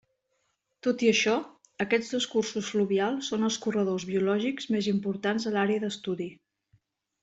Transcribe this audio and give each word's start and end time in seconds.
Tot 0.87 1.03
i 1.07 1.11
això, 1.15 1.35
aquests 1.85 2.09
dos 2.15 2.27
cursos 2.33 2.71
fluvials 2.77 3.31
són 3.35 3.51
els 3.51 3.61
corredors 3.69 4.09
biològics 4.15 4.71
més 4.77 4.93
importants 4.97 5.49
a 5.49 5.57
l'àrea 5.59 5.87
d'estudi. 5.89 6.33